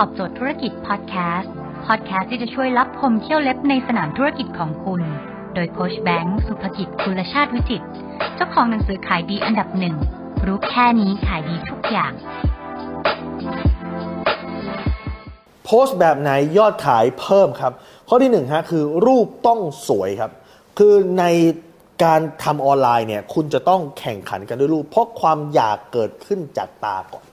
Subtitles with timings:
[0.00, 1.52] ตอบโจทย์ธุรกิจพอดแคสต์
[1.86, 5.00] พอดแคสต์ที่จะช่วยรับพมเที่ยวเล็บในสนามธุรกิจของคุณ
[5.54, 7.82] โดยโคชแบงค์สุภกิจคุลชาติวิจิต
[8.34, 9.94] เจ้าของหนังสือขายดีอันดับหนึ่ง
[10.46, 12.12] รู้แค่นี้ขายดีทุกอย่าง
[15.64, 17.72] โพสต์แบบไหนยอดขายเพิ่มครับ
[18.08, 20.30] ข้อที่หนึ่งฮะคือรูปต้องสวยครับ
[20.78, 21.24] คือใน
[22.04, 27.24] การทำออนไลน์เนี่ยคุณจะต้องแข่งขันกันด้วยรูป เพราะความอยากเกิดขึ้นจากตาก่อน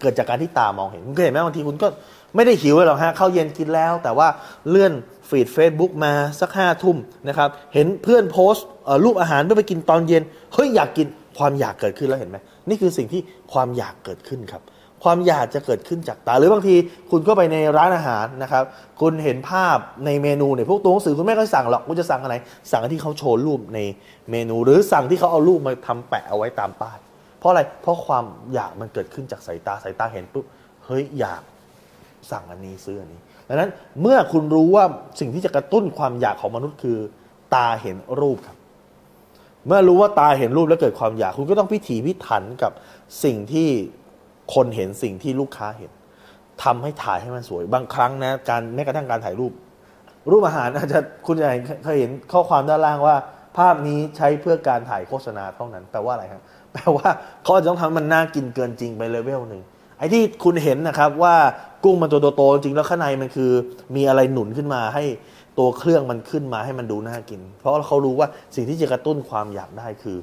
[0.00, 1.88] เกิดจากการที่ตามองเห็นคุณเคยเห็นไหมบางทีคุณก็
[2.34, 4.28] ไม่ได้หิวเลยหรอกฮะเข้าเย็นกินแล้ว แต่ว่า
[4.68, 4.92] เลื่อน
[5.28, 6.96] ฟีด Facebook มาสักห้าทุ่ม
[7.28, 8.66] นะครับเห็นเพื่อนโพสต์
[9.04, 10.22] รูปอาหารเพื่อไปกินตอนเย็น
[10.54, 11.06] เฮ้ยอยากกิน
[11.38, 12.36] ความอยากเกิดขึ้นแล้วเห็นไหม
[12.68, 13.20] นี่คือสิ่งที่
[13.52, 14.62] ความอยากเกิดขึ้นครับ
[15.04, 16.74] ความอยากจะเกิดขึ้นจากตา หรือบางที
[17.10, 18.64] คุณก็ไปในร้านอาหารนะครับ
[19.00, 22.34] คุณเห็นภาพในเมนูเนี่ยพวกตัวหนังสือคุณไม่ค่อยสั่งหรอกคุณจะสั่งอะไร
[22.72, 23.78] สั่งที่เขาโชว์รูปใน
[24.30, 26.98] เมนู หรือสั่งที่เขาเอารูปมาทำแปะเอาไว้ตามป้าย
[27.46, 28.24] ราะอะไร เพราะความ
[28.54, 30.44] อยากมันเกิดขึ้นจากสายตาสายตาเห็นปุ๊บ
[30.84, 31.42] เฮ้ยอยาก
[32.30, 34.84] สั่งอันนี้ซื้ออันนี้ดังนั้นเมื่อคุณรู้ว่า
[35.20, 36.98] สิ่งที่จะกระตุ้นความอยากของมนุษย์คือ
[37.54, 38.56] ตาเห็นรูปครับ
[39.66, 42.72] เมื่อรู้ว่าตาเห็นรูปแล้วเกิดความอยาก คุณก็ต้องพิถีพิถันกับ
[43.24, 43.68] สิ่งที่
[44.54, 45.90] คนเห็นสิ่งที่ลูกค้าเห็น
[46.64, 49.52] ทำให้ถ่ายให้มันสวย บางครั้งนะการแม้กระทั่งการถ่ายรูป
[50.30, 53.16] รูปอาหารอาจจะคุณจะเห็นเคยเห็นข้อความด้านล่างว่า
[53.58, 56.42] ภาพนี้ใช้เพื่อการถ่ายโฆษณาเท่านั้นแปลว่าอะไรครับ
[56.76, 57.10] แปลว่า
[57.42, 59.62] เขาอาจจะต้องทำให้มันน่ากินเกินจริงไปเลเวลหนึ่ง
[59.98, 61.34] ไอ้ที่คุณเห็นนะครับว่า
[61.84, 63.50] กุ้งมันตัวโตๆจริงแล้วข้างในมันคือ
[63.96, 65.04] มีอะไรหนุนขึ้นมาให้
[65.58, 70.18] ตัวเครื่องมันขึ้นมาให้มันดูน่ากิน เพราะเขารู้ว่าสิ่งที่จะกระตุ้นความอยากได้คือ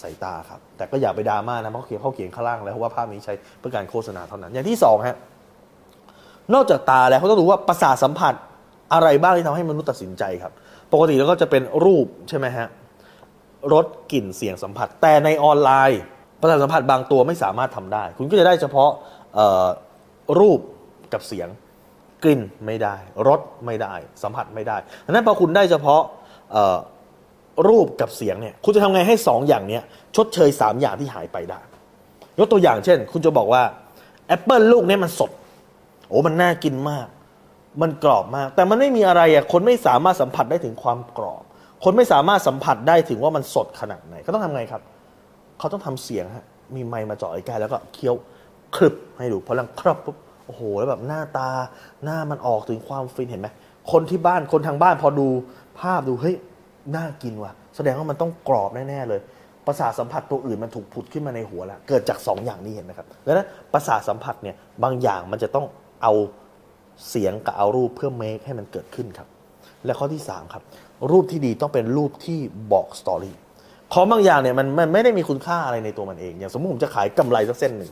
[0.00, 5.16] สายตาครับ แต่ก็อย่าไปดราม่านะเพราะเขียนเขาเขียนข้างล่างแล้วว่าภาพนี้ใช้เพื่อการโฆษณาเท่านั้น อย่างที่สองฮะ
[6.54, 8.34] นอกจากตาแล้วเขาต้องดูว่าประสาทสัมผัส
[8.92, 10.52] อะไรบ้างที่ทำให้มนุษย์ตัดสินใจครับ
[10.92, 12.66] ปกติแล้วก็จะเป็นรูปใช่ไหมฮะ
[13.72, 16.02] รสกลิ่นเสียงสัมผัส แต่ในออนไลน์
[16.40, 18.90] ประสาทสัมผัสบางตัวไม่สามารถทำได้ คุณก็จะได้เฉพาะ
[20.40, 20.60] รูป
[21.12, 21.48] กับเสียง
[22.24, 22.96] กลิ่นไม่ได้
[23.28, 26.02] รสไม่ได้ สัมผัสไม่ได้ดังนั้นพอคุณได้เฉพาะ
[27.68, 29.82] รูปกับเสียงเนี่ยคุณจะทำไงให้สองอย่างเนี้ย
[30.16, 31.60] ชดเชยสามอย่างที่หายไปได้
[32.38, 33.62] ยกตัวอย่างเช่น คุณจะบอกว่า
[34.26, 35.30] แอปเปิลลูกนี้มันสด
[36.08, 37.06] โอ้มันน่ากินมาก
[37.82, 41.44] มันกรอบมาก แต่มันไม่มีอะไรอะคนไม่สามารถสัมผัสได้ถึงความกรอบ
[41.84, 44.82] คนไม่สามารถสัมผัสได้ถึงว่ามันสดขนาดไหนก็ต้องทำไงครับ
[45.58, 48.14] เขาต้องทำเสียงฮะมีไมค์มาเจ่อใกล้แล้วก็เคี้ยว
[48.76, 50.16] ครึบให้ดูพอลังครับปุ๊บ
[50.46, 51.48] โอ้โหแล้วแบบหน้าตา
[52.04, 53.48] หน้ามันออกถึงความฟินเห็นไหม
[53.92, 55.28] คนที่บ้านคนทางบ้านพอดู
[55.80, 56.36] ภาพดูเฮ้ย
[56.96, 59.20] น่ากินว่ะ แสดงว่ามันต้องกรอบแน่ๆเลย
[59.66, 65.66] ประสาทสัมผัสตัวอื่นมันถูกผุดขึ้นมาในหัวแล้วเกิดจากสองอย่างนี้เห็นไหมครับดังนั้นประสาทสัมผัสเนี่ยบางอย่างมันจะต้อง
[66.02, 66.12] เอา
[67.08, 69.28] เสียงกับเอารูปเพื่อเมคให้มันเกิดขึ้นครับ
[69.84, 70.62] และข้อที่ 3 ครับ
[71.10, 72.38] รูปที่ดีต้องเป็นรูปที่
[72.72, 73.36] บอกสตอรี่
[73.92, 77.90] ของบางอย่างเนี่ยมันมันไม่ได้มีคุณค่าอะไรในตัวมันเอง อย่างสมมติผมจะขายกำไรสักเส้นหนึ่ง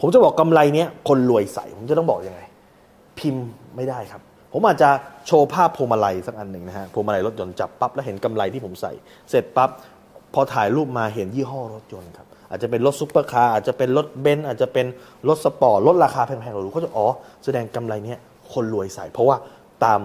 [0.00, 2.40] ผมจะบอกกำไรเนี้ยคนรวยใส่ผมจะต้องบอกยังไง
[3.18, 3.44] พิมพ์
[3.76, 4.90] ไม่ได้ครับ ผมอาจจะ
[5.26, 8.92] โชว์ภาพพวงมาลัยสักอันหนึ่งนะฮะพวงมาลัยรถยนต์จับปั๊บแล้วเห็นกำไรที่ผมใส่
[9.30, 9.70] เสร็จปั๊บ
[10.34, 14.86] พอถ่ายรูปมาเห็นยี่ห้อรถยนต์ครับอาจจะเป็นรถซุปเปอร์คาร์อาจจะเป็นรถเบนซ์อาจจะเป็น
[15.28, 17.06] รถสปอร์ตรถราคาแพงๆเราดูเขาจะอ๋อ
[17.44, 18.18] แสดงว่ากำไลเนี้ย
[18.52, 19.36] คนรวยใส่ เพราะว่า
[19.84, 20.00] ตาม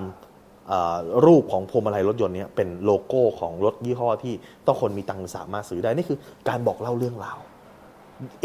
[1.26, 4.34] รูปของพวงมาลัยรถยนต์นี้เป็นโลโก้ของรถยี่ห้อที่
[4.66, 6.18] ต้องคนมีตังค์สามารถซื้อได้นี่คือ
[6.50, 7.40] การบอกเล่าเรื่องราว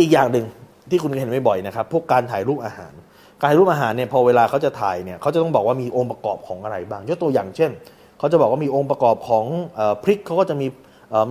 [0.01, 0.47] อีกอย่างหนึ่ง
[0.91, 2.93] ที่คุณเห็นบ่อยๆนะครับพวกการถ่ายรูปอาหาร
[3.41, 7.71] การถ่ายรูปอาหารเนี่ยพอเวลาเขาจะถ่ายเนี่ยเขาจะต้องบอกว่ามีองค์ประกอบของอะไรบ้างยกตัวอย่างเช่น
[8.19, 9.45] เขาจะบอกว่ามีองค์ประกอบของ
[9.79, 10.67] อพริกเขาก็จะมี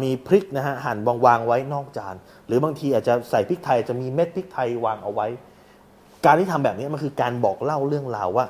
[0.04, 2.16] มีพริกนะฮะหั่นวางๆไว้นอกจาน
[2.48, 5.28] หรือบางทีอาจจะใส่พริกไทยจะมีเม็ดพริกไทยวางเอาไว้
[6.26, 8.46] การที่ทำแบบนี้มันคือการบอกเล่าเรื่องราวว่า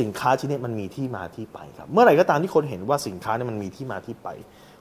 [0.00, 4.28] สินค้าชิ้นนี้มันมีที่มาที่ไปครับ เมื่อไหร่ก็ตามที่คนเห็นว่าสินค้านี้มันมีที่มาที่ไป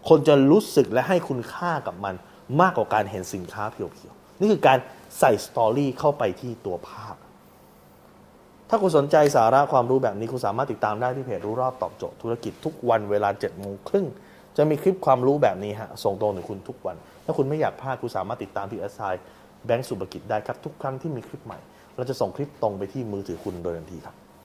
[0.09, 2.16] คนจะรู้สึกและให้คุณค่ากับมัน
[2.62, 4.78] มากกว่าการเห็นสินค้าเพียวๆนี่คือการ
[5.19, 7.16] ใส่สตอรี่เข้าไปที่ตัวภาพ
[8.69, 14.06] ถ้าคุณสนใจสาระความรู้แบบนี้คุณสามารถติดตามได้ที่เพจรู้รอบตอบโจทย์ธุรกิจทุกวันเวลา7จ็ดโมงครึ่ง
[14.57, 19.01] จะมีคลิปความรู้แบบนี้ฮะส่งตรงถึงคุณทุกวัน ถ้าคุณไม่อยากพลาดคุณสามารถติดตามที่แอสไซ
[19.66, 21.59] แบงก์สุภกิจได้ครับทุกครั้งที่มีคลิปใหม่
[21.96, 24.16] เราจะส่งคลิปตรงไปที่มือถือคุณโดยทันทีครับ